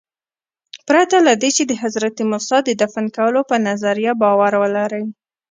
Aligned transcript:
پرته 0.87 1.15
له 1.27 1.33
دې 1.41 1.49
چې 1.57 1.63
د 1.67 1.73
حضرت 1.83 2.15
موسی 2.31 2.57
د 2.65 2.69
دفن 2.81 3.05
کولو 3.15 3.41
په 3.49 3.55
نظریه 3.67 4.13
باور 4.21 4.53
ولرئ. 4.61 5.05